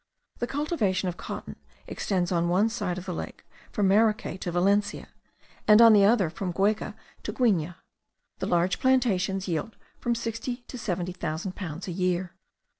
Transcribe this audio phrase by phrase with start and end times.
[0.39, 5.09] The cultivation of cotton extends on one side of the lake from Maracay to Valencia;
[5.67, 7.75] and on the other from Guayca to Guigue.
[8.39, 12.33] The large plantations yield from sixty to seventy thousand pounds a year.